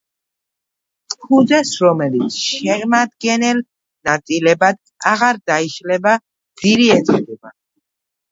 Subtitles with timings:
[1.23, 3.61] ფუძეს, რომელიც შემადგენელ
[4.09, 4.79] ნაწილებად
[5.11, 6.17] აღარ დაიშლება,
[6.63, 7.55] ძირი ეწოდება.